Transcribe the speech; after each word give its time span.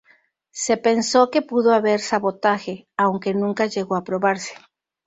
Se 0.49 0.77
pensó 0.77 1.29
que 1.29 1.43
pudo 1.43 1.75
haber 1.75 1.99
sabotaje, 1.99 2.87
aunque 2.97 3.35
nunca 3.35 3.67
llegó 3.67 3.95
a 3.95 4.03
probarse. 4.03 4.55